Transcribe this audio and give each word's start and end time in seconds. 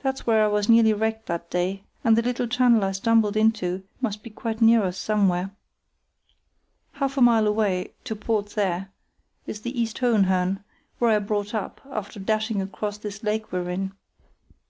That's 0.00 0.26
where 0.26 0.42
I 0.42 0.48
was 0.48 0.68
nearly 0.68 0.92
wrecked 0.92 1.26
that 1.26 1.48
day, 1.48 1.84
and 2.02 2.18
the 2.18 2.22
little 2.22 2.48
channel 2.48 2.82
I 2.82 2.90
stumbled 2.90 3.36
into 3.36 3.84
must 4.00 4.24
be 4.24 4.28
quite 4.30 4.60
near 4.60 4.82
us 4.82 4.98
somewhere. 4.98 5.52
Half 6.94 7.16
a 7.16 7.20
mile 7.20 7.46
away—to 7.46 8.16
port 8.16 8.46
there—is 8.56 9.60
the 9.60 9.80
East 9.80 9.98
Hohenhörn, 9.98 10.64
where 10.98 11.12
I 11.12 11.20
brought 11.20 11.54
up, 11.54 11.80
after 11.88 12.18
dashing 12.18 12.60
across 12.60 12.98
this 12.98 13.22
lake 13.22 13.52
we're 13.52 13.70
in. 13.70 13.92